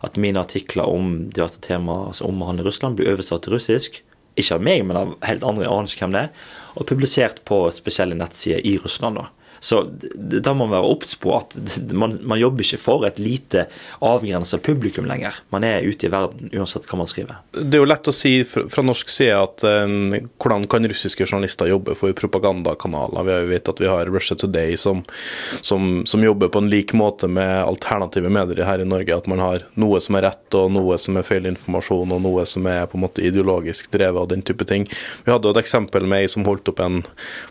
[0.06, 4.04] at mine artikler om diverse temaer som altså omhandler Russland, blir oversatt til russisk
[4.38, 6.46] ikke av meg, men av helt andre, jeg aner ikke hvem det er,
[6.78, 9.20] og publisert på spesielle nettsider i Russland.
[9.22, 9.28] da.
[9.60, 9.84] Så
[10.16, 11.56] da må man være obs på at
[11.94, 13.68] man, man jobber ikke for et lite
[14.06, 15.40] avgrensa publikum lenger.
[15.54, 17.42] Man er ute i verden uansett hva man skriver.
[17.58, 19.86] Det er jo lett å si fra, norsk side at eh,
[20.38, 23.26] hvordan kan russiske journalister jobbe for propagandakanaler?
[23.28, 25.04] Vi har jo vet at vi har Russia Today som,
[25.62, 29.16] som, som jobber på en lik måte med alternative medier her i Norge.
[29.16, 32.46] At man har noe som er rett og noe som er feil informasjon og noe
[32.50, 34.88] som er på en måte ideologisk drevet og den type ting.
[35.26, 37.02] Vi hadde jo et eksempel med ei som holdt opp en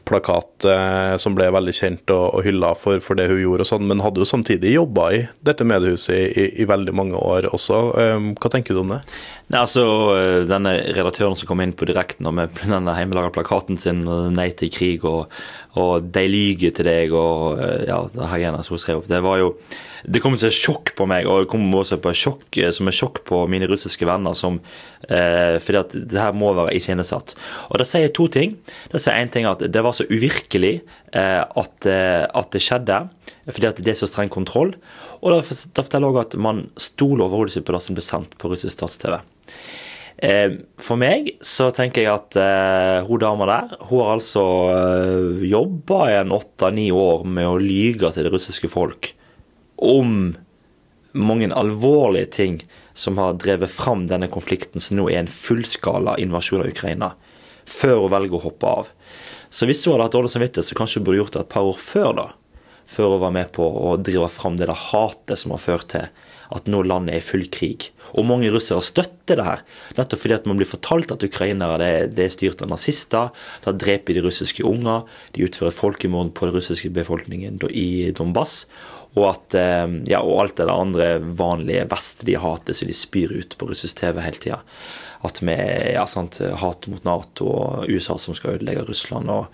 [0.08, 3.70] plakat eh, som ble veldig kjent og, og hylla for, for det hun gjorde, og
[3.70, 7.50] sånn, men hadde jo samtidig jobba i dette mediehuset i, i, i veldig mange år
[7.52, 7.80] også.
[8.02, 9.02] Eh, hva tenker du om det?
[9.46, 9.82] Nei, altså,
[10.18, 14.50] øh, Denne redaktøren som kom inn på direkten og med denne hjemmelaga plakaten sin, 'Nei
[14.59, 15.30] til krig' og,
[15.78, 19.09] og 'De lyger til deg' og øh, ja, det her igjen, som hun skrev opp,
[19.09, 19.54] det var jo
[20.06, 22.88] det kom som et sjokk på meg, og det kom også på sjokk, øh, som
[22.90, 24.35] et sjokk på mine russiske venner.
[24.35, 24.61] som
[25.11, 27.35] eh, fordi at det her må være iscenesatt.
[27.70, 28.56] Og det sier to ting.
[28.92, 30.80] Det sier én ting at det var så uvirkelig
[31.12, 33.09] eh, at, eh, at det skjedde,
[33.50, 34.74] fordi at det er så streng kontroll.
[35.22, 38.38] Og det, det forteller også at man stoler overhodet ikke på det som blir sendt
[38.38, 39.18] på russisk stats-TV.
[40.16, 45.44] Eh, For meg så tenker jeg at eh, hun dama der, hun har altså eh,
[45.50, 49.12] jobba i en åtte-ni år med å lyge til det russiske folk
[49.76, 50.32] om
[51.16, 52.59] mange alvorlige ting
[52.96, 57.11] som har drevet fram denne konflikten, som nå er en fullskala invasjon av Ukraina,
[57.68, 58.88] før hun velger å hoppe av.
[59.52, 61.68] Så hvis hun hadde hatt dårlig samvittighet, så kanskje hun burde gjort det et par
[61.68, 62.26] år før, da.
[62.88, 66.09] Før hun var med på å drive fram det der hatet som har ført til
[66.54, 67.90] at nå landet er i full krig.
[68.14, 69.62] Og mange russere støtter det her,
[69.98, 73.32] nettopp fordi at man blir fortalt at ukrainere det, det er styrt av nazister,
[73.64, 78.64] da dreper de russiske unger, de utfører folkemord på den russiske befolkningen i Donbass,
[79.16, 83.56] og at eh, ja, og alt det andre vanlige vestlige hatet som de spyr ut
[83.59, 84.61] på russisk TV hele tida.
[85.24, 85.56] At vi
[85.96, 89.48] ja, sant, hat mot Nato og USA som skal ødelegge Russland, og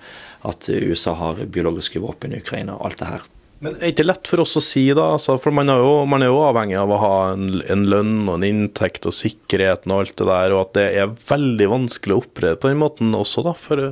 [0.50, 3.32] at USA har biologiske våpen i Ukraina, og alt det her.
[3.62, 5.12] Men er ikke lett for oss å si, da?
[5.14, 8.16] Altså, for man er, jo, man er jo avhengig av å ha en, en lønn
[8.25, 12.16] og en inntekt og sikkerheten og alt det der, og at det er veldig vanskelig
[12.16, 13.55] å opptre på den måten også, da.
[13.55, 13.85] For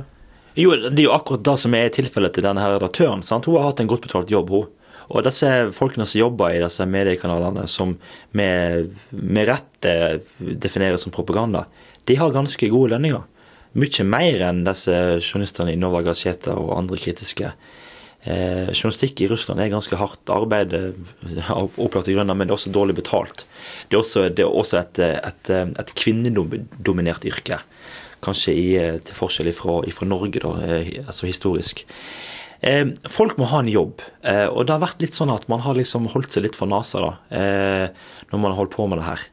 [0.59, 3.23] Jo, det er jo akkurat det som er tilfellet til denne her redaktøren.
[3.23, 3.47] sant?
[3.47, 4.67] Hun har hatt en godt betalt jobb, hun.
[5.11, 7.95] Og disse folkene som jobber i disse mediekanalene, som
[8.35, 9.93] med, med rette
[10.39, 11.65] defineres som propaganda,
[12.11, 13.23] de har ganske gode lønninger.
[13.79, 17.53] Mye mer enn disse journalistene i Nova Gazeta og andre kritiske.
[18.23, 22.59] Eh, journalistikk i Russland er ganske hardt arbeid opplagt av opplagte grunner, men det er
[22.59, 23.45] også dårlig betalt.
[23.89, 27.61] Det er også, det er også et, et, et kvinnedominert yrke.
[28.21, 31.81] Kanskje i, eh, til forskjell fra, Norge, da, eh, altså historisk.
[32.61, 35.63] Eh, folk må ha en jobb, eh, og det har vært litt sånn at man
[35.65, 37.87] har liksom holdt seg litt for nesa da, eh,
[38.29, 39.23] når man har holdt på med det her.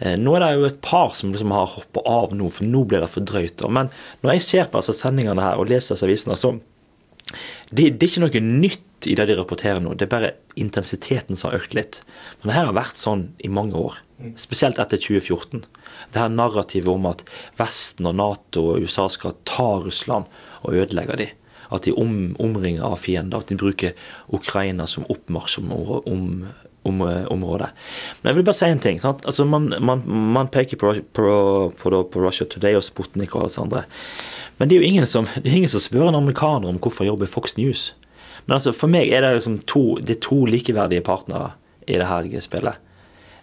[0.00, 2.84] Eh, Nå er det jo et par som liksom har hoppa av nå, for nå
[2.84, 3.56] blir det for drøyt.
[3.56, 3.72] da.
[3.72, 3.88] Men
[4.20, 6.58] når jeg ser på altså, sendingene her og leser avisene, så
[7.70, 9.94] det, det er ikke noe nytt i det de rapporterer nå.
[9.94, 12.00] Det er bare intensiteten som har økt litt.
[12.40, 13.98] Men det her har vært sånn i mange år.
[14.40, 15.66] Spesielt etter 2014.
[16.12, 17.22] Det her narrativet om at
[17.58, 20.26] Vesten og Nato og USA skal ta Russland
[20.64, 21.36] og ødelegge dem.
[21.68, 23.44] At de om, omringer av fiender.
[23.44, 23.94] At de bruker
[24.34, 26.00] Ukraina som oppmarsjområde.
[26.08, 26.48] Om,
[26.88, 27.68] om, område.
[28.22, 29.00] Men jeg vil bare si en ting.
[29.02, 29.26] Sant?
[29.28, 31.28] Altså, man, man, man peker på, på,
[31.76, 33.82] på, på Russia Today og Sputnik og alle disse andre.
[34.58, 37.56] Men det er jo ingen som, ingen som spør en amerikaner om hvorfor jobber Fox
[37.56, 37.92] News.
[38.46, 41.52] Men altså, for meg er det liksom to, det er to likeverdige partnere
[41.86, 42.80] i det her spillet.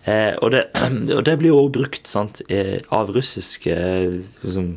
[0.06, 0.68] Eh, og, det,
[1.18, 4.76] og det blir jo også brukt sant, eh, av russiske eh, liksom,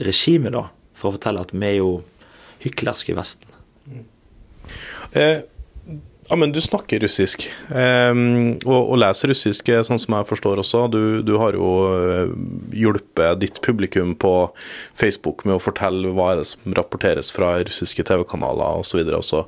[0.00, 1.92] regimet, da, for å fortelle at vi er jo
[2.62, 3.58] hyklerske i Vesten.
[5.18, 5.42] eh,
[6.32, 10.62] ja, men du snakker russisk, um, og, og leser russisk, eh, sånn som jeg forstår
[10.62, 10.86] også.
[10.88, 12.30] Du, du har jo eh,
[12.80, 14.30] hjulpet ditt publikum på
[14.96, 19.02] Facebook med å fortelle hva er det som rapporteres fra russiske TV-kanaler osv.
[19.18, 19.42] også.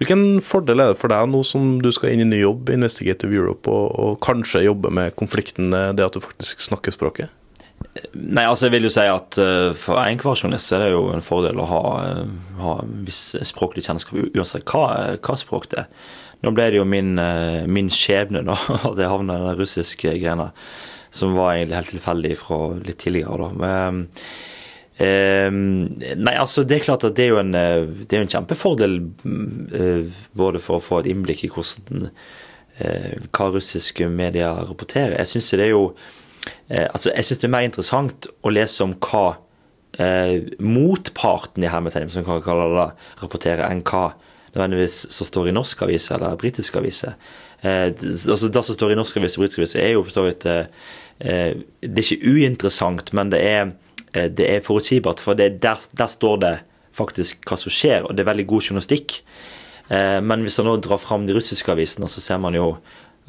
[0.00, 3.38] Hvilken fordel er det for deg nå som du skal inn i ny jobb, Investigative
[3.38, 7.30] Europe, og, og kanskje jobbe med konflikten, eh, det at du faktisk snakker språket?
[8.10, 9.38] Nei, altså jeg vil jo si at
[9.78, 11.80] for enhver journalist er det jo en fordel å ha,
[12.58, 16.12] ha viss språklig kjennskap, uansett hva, hva språk det er.
[16.44, 18.56] Nå ble det jo min, uh, min skjebne da,
[18.90, 20.50] at jeg havna i den russiske grena,
[21.14, 23.38] som var egentlig helt tilfeldig fra litt tidligere.
[23.44, 23.50] da.
[23.64, 24.00] Men,
[24.98, 28.32] eh, nei, altså det er klart at det er jo en, det er jo en
[28.34, 28.96] kjempefordel
[30.34, 32.10] både for å få et innblikk i hvordan
[33.30, 35.14] hva russiske medier rapporterer.
[35.20, 35.84] Jeg synes det er jo
[36.68, 39.24] Eh, altså, jeg syns det er mer interessant å lese om hva
[40.00, 42.88] eh, motparten i hermetegn, som kan kalle det,
[43.22, 44.06] rapporterer, enn hva
[44.54, 47.16] nødvendigvis som står i norske aviser eller britiske aviser.
[47.62, 50.26] Eh, altså, det som står i norske aviser og britiske aviser, er jo for så
[50.26, 50.68] vidt eh,
[51.80, 53.72] Det er ikke uinteressant, men det er
[54.12, 55.20] eh, det er forutsigbart.
[55.20, 56.54] For det, der, der står det
[56.94, 59.18] faktisk hva som skjer, og det er veldig god journalistikk.
[59.88, 62.74] Eh, men hvis man nå drar fram de russiske avisene, så ser man jo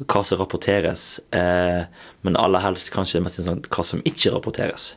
[0.04, 1.18] hva som rapporteres.
[1.34, 1.82] Eh,
[2.26, 4.94] men aller helst kanskje mest interessant hva som ikke rapporteres.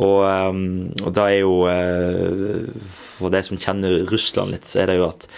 [0.00, 0.60] Og, eh,
[1.04, 2.70] og da er jo eh,
[3.18, 5.28] For de som kjenner Russland litt, så er det jo at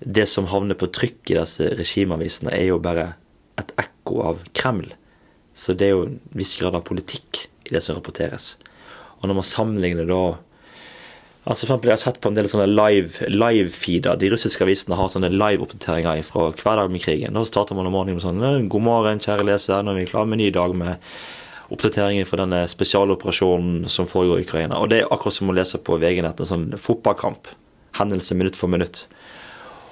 [0.00, 3.10] det som havner på trykk i disse regimeavisene, er jo bare
[3.60, 4.94] et ekko av Kreml.
[5.52, 8.54] Så det er jo en viss grad av politikk i det som rapporteres.
[9.20, 10.22] Og når man sammenligner da
[11.48, 14.18] Altså for eksempel, Jeg har sett på en del sånne live-feeder.
[14.18, 17.32] de russiske avisene har sånne live-oppdateringer fra hver dag med krigen.
[17.32, 19.82] Da starter man om morgenen med sånn God morgen, kjære leser.
[19.82, 20.98] Nå er vi klare med en ny dag med
[21.70, 24.80] oppdateringer fra denne spesialoperasjonen som foregår i Ukraina.
[24.82, 27.50] Og det er akkurat som å lese på VG-nett en sånn fotballkamp.
[27.98, 29.04] Hendelse minutt for minutt.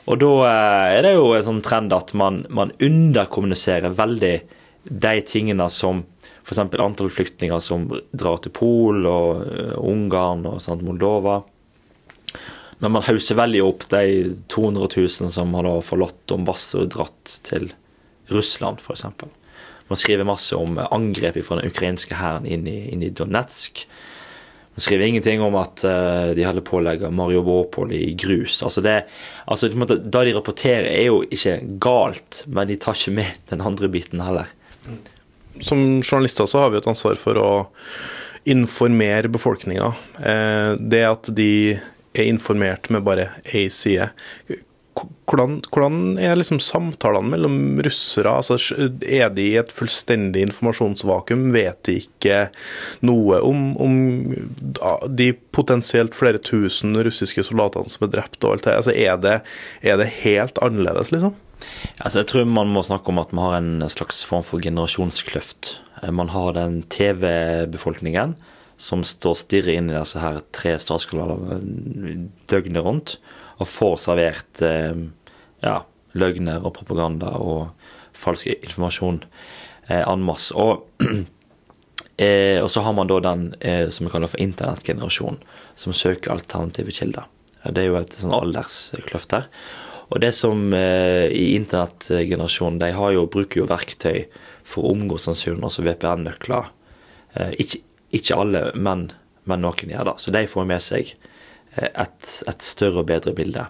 [0.09, 4.37] Og da eh, er det jo en sånn trend at man, man underkommuniserer veldig
[4.89, 6.05] de tingene som
[6.49, 6.61] f.eks.
[6.81, 7.87] antall flyktninger som
[8.17, 11.43] drar til Pol og uh, Ungarn og sånt, Moldova.
[12.81, 17.69] Men man hauser veldig opp de 200 000 som har forlatt Donbass og dratt til
[18.33, 19.05] Russland, f.eks.
[19.89, 23.87] Man skriver masse om angrep fra den ukrainske hæren inn, inn, i Donetsk.
[24.77, 28.61] Man skriver ingenting om at uh, de holder på å legge Mariupol i grus.
[28.63, 28.99] Altså det,
[29.51, 33.65] altså, måte, Da de rapporterer, er jo ikke galt, men de tar ikke med den
[33.65, 34.53] andre biten heller
[35.61, 37.51] som journalister så har vi et ansvar for å
[38.49, 39.93] informere befolkninga.
[40.19, 41.51] Eh, det at de
[42.19, 44.11] er informert med bare én side.
[45.29, 48.33] Hvordan, hvordan, er liksom samtalene mellom russere?
[48.41, 48.57] Altså,
[49.05, 51.49] er de i et fullstendig informasjonsvakuum?
[51.55, 52.39] Vet de ikke
[53.05, 53.99] noe om, om
[55.21, 58.41] de potensielt flere tusen russiske soldatene som er drept?
[58.43, 58.79] og alt det?
[58.81, 59.37] Altså, er, det,
[59.83, 61.37] er det helt annerledes, liksom?
[61.99, 65.77] Altså, jeg tror man må snakke om at man har en slags form for generasjonskløft.
[66.03, 68.37] Eh, man har den TV-befolkningen
[68.79, 73.17] som står og stirrer inn i disse her tre statskanalene døgnet rundt,
[73.59, 75.01] og får servert eh,
[75.65, 75.81] ja,
[76.19, 77.69] løgner og propaganda og
[78.19, 79.23] falsk informasjon
[79.89, 80.55] eh, en masse.
[80.55, 80.87] Og,
[82.17, 85.43] eh, og, så har man da den eh, som vi kaller for internettgenerasjonen,
[85.79, 87.29] som søker alternative kilder.
[87.67, 89.49] Det er jo et sånn alderskløft der.
[90.09, 94.25] Og det som eh, i internettgenerasjonen, de jo, bruker jo verktøy
[94.67, 96.71] for å omgå sensuren, altså VPN-nøkler.
[97.37, 97.83] Eh, ikke,
[98.17, 99.09] ikke, alle, men,
[99.49, 100.17] men, noen gjør det.
[100.23, 101.13] Så de får med seg
[101.79, 103.67] et, et, større og bedre bilde.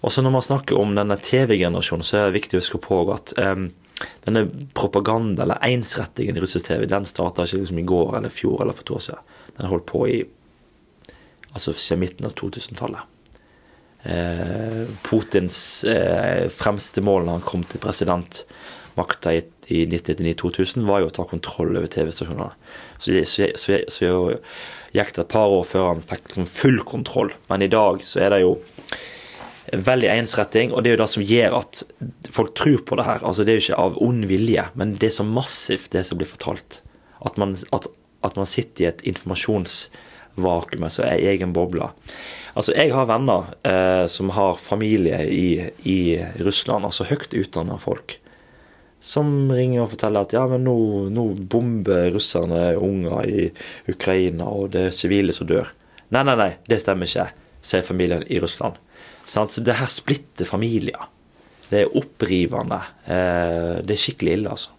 [0.00, 3.00] Og så når man snakker om denne TV-generasjonen, så er det viktig å huske på
[3.14, 3.68] at um,
[4.26, 4.44] denne
[4.78, 8.62] propaganda, eller ensrettingen i russisk TV, den starta ikke liksom i går eller i fjor
[8.62, 9.36] eller for to år siden.
[9.56, 10.18] Den har holdt på i
[11.50, 13.14] altså siden midten av 2000-tallet.
[14.02, 19.42] Eh, Putins eh, fremste mål når han kom til presidentmakta i,
[19.74, 22.52] i 1999-2000, var jo å ta kontroll over TV-stasjonene.
[22.98, 24.12] Så, så, så, så,
[24.94, 27.32] gikk det et par år før han fikk liksom full kontroll.
[27.50, 28.56] Men i dag så er det jo
[29.68, 31.82] veldig ensretting, og det er jo det som gjør at
[32.32, 33.24] folk tror på det her.
[33.26, 36.20] Altså Det er jo ikke av ond vilje, men det er så massivt, det som
[36.20, 36.80] blir fortalt.
[37.26, 37.88] At man, at,
[38.24, 41.90] at man sitter i et informasjonsvakuum, altså ei egen boble.
[42.54, 45.98] Altså, Jeg har venner eh, som har familie i, i
[46.40, 48.16] Russland, altså høyt utdanna folk,
[49.00, 50.76] som ringer og forteller at ja, men nå,
[51.14, 53.44] nå bomber russerne unger i
[53.90, 55.70] Ukraina, og det er sivile som dør.
[56.14, 57.28] Nei, nei, nei, det stemmer ikke,
[57.64, 58.78] sier familien i Russland.
[59.28, 61.08] Så det her splitter familier.
[61.68, 62.80] Det er opprivende.
[63.04, 64.72] Eh, det er skikkelig ille, altså.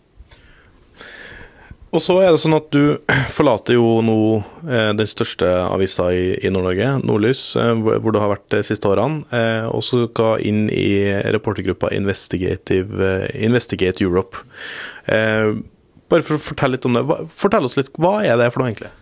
[1.89, 2.99] Og så er det sånn at du
[3.37, 4.19] forlater jo nå
[4.67, 8.89] eh, den største avisa i, i Nord-Norge, Nordlys, eh, hvor, du har vært de siste
[8.89, 11.97] årene, eh, og så skal inn i reportergruppa eh,
[13.41, 14.45] Investigate Europe.
[15.09, 15.57] Eh,
[16.09, 18.71] bare for å fortelle litt om det, fortell oss litt, hva er det for noe
[18.71, 18.93] egentlig?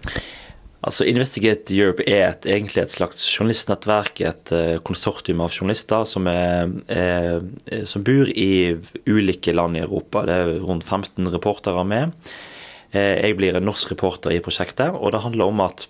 [0.87, 6.27] Altså Investigate Europe er et, egentlig et slags journalistnettverk, et uh, konsortium av journalister som,
[6.29, 7.41] er, er,
[7.89, 8.77] som bor i
[9.09, 10.21] ulike land i Europa.
[10.29, 12.13] Det er rundt 15 reportere med.
[12.95, 15.87] Eh, jeg blir en norsk reporter i prosjektet, og det handler om at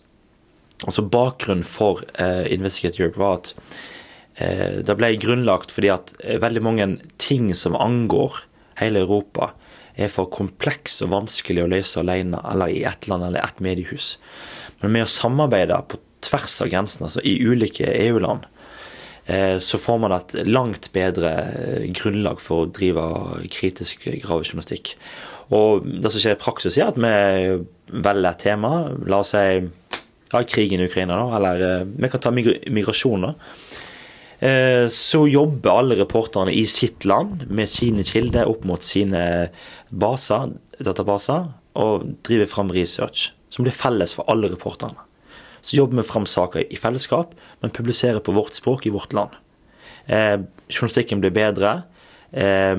[0.85, 3.47] altså Bakgrunnen for uh, Investigate Europe var at
[4.37, 6.85] uh, det ble grunnlagt fordi at veldig mange
[7.17, 8.43] ting som angår
[8.77, 9.55] hele Europa,
[9.97, 14.19] er for kompleks og vanskelig å løse alene eller i ett land eller ett mediehus.
[14.83, 18.45] Men med å samarbeide på tvers av grensene, altså i ulike EU-land,
[19.59, 21.31] så får man et langt bedre
[21.97, 23.07] grunnlag for å drive
[23.51, 24.93] kritisk gravejournalistikk.
[25.55, 28.71] Og det som skjer i praksis, er at vi velger et tema.
[29.07, 31.37] La oss si ja, krigen i Ukraina, da.
[31.39, 33.33] Eller eh, vi kan ta migrasjon, da.
[34.39, 39.23] Eh, så jobber alle reporterne i sitt land med sine kilder opp mot sine
[39.89, 40.51] baser,
[40.83, 44.99] databaser, og driver fram research som blir felles for alle reporterne.
[45.61, 49.33] Så jobber vi fram saker i fellesskap, men publiserer på vårt språk i vårt land.
[50.05, 50.37] Eh,
[50.69, 51.81] journalistikken blir bedre.
[52.31, 52.77] Eh,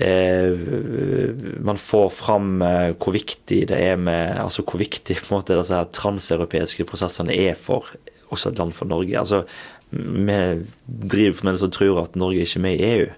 [0.00, 5.58] man får fram eh, hvor viktig det er med altså hvor viktig på en måte
[5.58, 7.90] disse her transeuropeiske prosessene er for
[8.32, 9.18] også et land for Norge.
[9.18, 9.42] Altså,
[9.90, 13.10] Vi driver for mennesker som tror at Norge er ikke med i EU.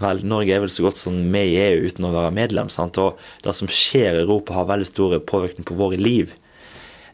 [0.00, 2.70] Vel, Norge er vel så godt som med i EU uten å være medlem.
[2.72, 2.96] sant?
[2.96, 6.32] Og det som skjer i Europa, har veldig store påvirkning på våre liv.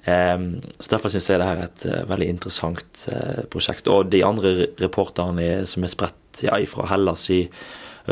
[0.06, 3.08] Um, så Derfor syns jeg det her er et veldig interessant
[3.50, 3.90] prosjekt.
[3.90, 7.48] Og de andre reporterne som er spredt ja, fra Hellas i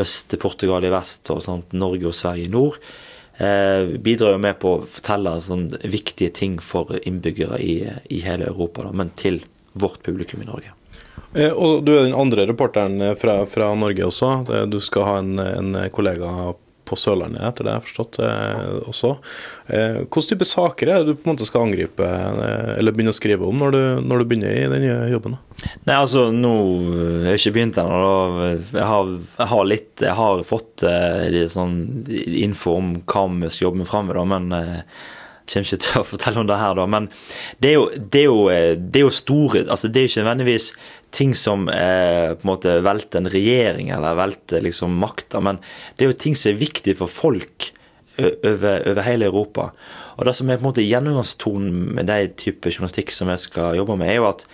[0.02, 2.80] øst til Portugal i vest og sånt, Norge og Sverige i nord,
[3.38, 7.74] Eh, bidrar jo med på å fortelle sånn, viktige ting for innbyggere i,
[8.08, 9.42] i hele Europa, da, men til
[9.76, 10.72] vårt publikum i Norge.
[11.34, 14.30] Eh, og du er den andre reporteren eh, fra, fra Norge også.
[14.72, 16.30] Du skal ha en, en kollega
[16.86, 19.10] på Sørlandet, etter det jeg har forstått eh, også.
[19.66, 23.14] Eh, Hvilke type saker er det du på en måte skal angripe eh, eller begynne
[23.14, 25.36] å skrive om når du, når du begynner i den nye jobben?
[25.36, 25.72] Da?
[25.88, 26.54] Nei, altså, nå
[27.26, 28.14] har jeg ikke begynt ennå.
[28.70, 31.76] Jeg, har, jeg har litt Jeg har fått eh, sånn
[32.46, 34.50] info om hva vi skal jobbe med framover, men
[35.46, 36.86] kommer ikke til å fortelle om det her, da.
[36.90, 37.08] Men
[37.62, 40.68] det er jo, det er jo, det er jo store altså Det er ikke nødvendigvis
[41.16, 45.62] ting som eh, på en måte velter en regjering eller velter liksom makta, men
[45.96, 47.70] det er jo ting som er viktig for folk
[48.18, 49.70] over, over, hele Europa.
[50.16, 53.76] Og det som er på en måte gjennomgangstonen med de type journalistikk som jeg skal
[53.78, 54.46] jobbe med, er jo at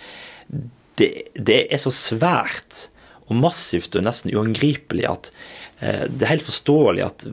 [0.99, 2.87] det, det er så svært
[3.29, 5.31] og massivt og nesten uangripelig at
[5.79, 7.27] eh, det er helt forståelig at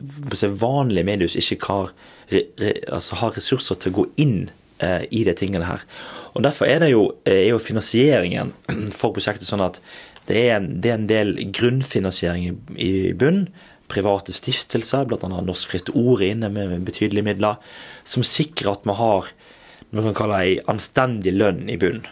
[0.61, 1.93] vanlige medier ikke har
[2.31, 4.37] altså har ressurser til å gå inn
[4.83, 5.83] eh, i de tingene her.
[6.35, 8.53] Og Derfor er, jo, eh, er jo finansieringen
[8.99, 9.81] for prosjektet sånn at
[10.29, 13.45] det er en, det er en del grunnfinansiering i, i bunn.
[13.91, 15.27] Private stiftelser, bl.a.
[15.27, 17.57] Norsk Fritt Ord inne med betydelige midler,
[18.07, 19.31] som sikrer at vi har
[19.91, 22.05] noe man kan kalle ei anstendig lønn i bunn.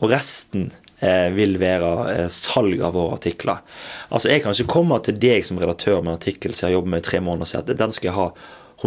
[0.00, 0.70] Og resten
[1.04, 3.60] eh, vil være eh, salg av våre artikler.
[4.08, 6.78] Altså Jeg kan ikke komme til deg som redaktør med en artikkel som jeg har
[6.78, 8.28] jobbet med i tre måneder og si at den skal jeg ha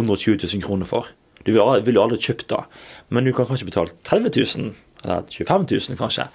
[0.00, 1.10] 120 000 kroner for.
[1.46, 2.60] Du vil, vil jo aldri kjøpt det,
[3.08, 4.72] men du kan kanskje betale 30 000,
[5.04, 6.26] eller 25 000 kanskje.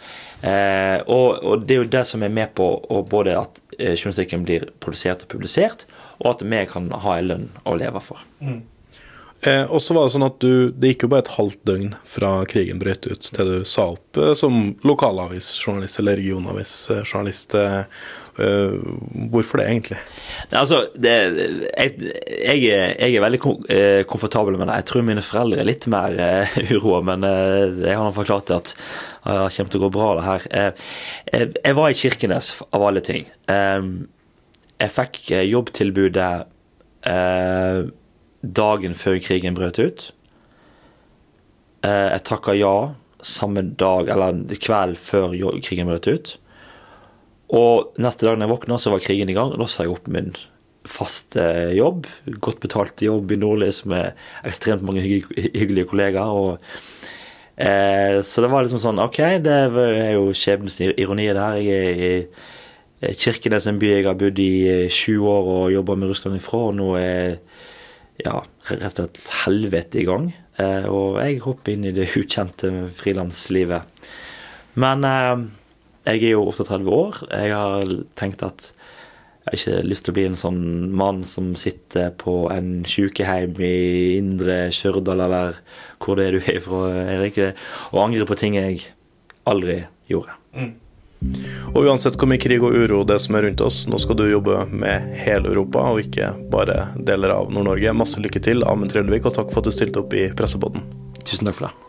[0.42, 2.70] Eh, og, og, det er jo det som er med på
[3.10, 5.86] både at eh, journalistikken blir produsert og publisert,
[6.24, 8.26] og at vi kan ha en lønn å leve for.
[8.42, 8.64] Mm.
[9.48, 11.90] Eh, og så var Det sånn at du, det gikk jo bare et halvt døgn
[12.10, 17.54] fra krigen brøt ut til du sa opp eh, som lokalavisjournalist eller regionavisjournalist.
[17.60, 17.82] Eh,
[18.42, 18.78] eh,
[19.34, 20.00] hvorfor det, egentlig?
[20.50, 21.14] Altså, det,
[21.68, 23.42] jeg, jeg, jeg, er veldig
[23.76, 24.80] eh, komfortabel med det.
[24.82, 27.28] Jeg tror mine foreldre er litt mer uh, uroa, men
[27.86, 28.74] jeg har forklart at
[29.26, 30.44] det kommer til å gå bra, det her.
[31.34, 33.24] Jeg var i Kirkenes, av alle ting.
[33.50, 35.18] jeg fikk
[35.50, 36.30] jobbtilbudet
[38.42, 40.10] dagen før krigen brøt ut.
[41.86, 42.76] Eh, jeg takka ja
[43.26, 45.34] samme dag, eller kveld før
[45.66, 46.36] krigen brøt ut.
[47.56, 49.54] Og neste dag jeg våkna, så var krigen i gang.
[49.54, 50.34] og Da sa jeg opp min
[50.86, 51.42] faste
[51.74, 52.06] jobb.
[52.42, 54.14] Godt betalt jobb i Nordlys med
[54.46, 56.30] ekstremt mange hyggelige kollegaer.
[56.30, 56.60] og
[57.58, 61.62] eh, Så det var liksom sånn OK, det er jo skjebnens ironi det her.
[61.62, 62.06] Jeg er
[63.06, 66.70] i Kirkenes, en by jeg har bodd i sju år og jobba med Russland ifra.
[66.70, 67.38] og nå er
[68.22, 70.30] ja, rett og slett helvete i gang.
[70.62, 74.10] Eh, og jeg hopper inn i det ukjente frilanslivet.
[74.80, 75.46] Men eh,
[76.06, 77.22] jeg er jo 38 år.
[77.32, 78.72] Jeg har tenkt at
[79.46, 80.62] jeg har ikke lyst til å bli en sånn
[80.98, 83.76] mann som sitter på en sykehjem i
[84.16, 85.60] indre Stjørdal, eller
[86.02, 86.80] hvor det er du er fra,
[87.14, 87.38] Erik,
[87.92, 88.82] og angrer på ting jeg
[89.46, 90.34] aldri gjorde.
[90.58, 90.72] Mm.
[91.74, 94.28] Og uansett hvor mye krig og uro det som er rundt oss, nå skal du
[94.30, 97.96] jobbe med hele Europa og ikke bare deler av Nord-Norge.
[97.98, 100.86] Masse lykke til, Amund Trellevik, og takk for at du stilte opp i Pressepodden.
[101.24, 101.85] Tusen takk for det.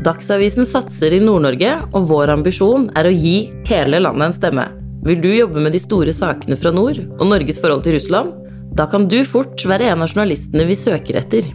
[0.00, 4.64] Dagsavisen satser i Nord-Norge, og vår ambisjon er å gi hele landet en stemme.
[5.04, 8.32] Vil du jobbe med de store sakene fra nord og Norges forhold til Russland?
[8.72, 11.50] Da kan du fort være en av journalistene vi søker etter.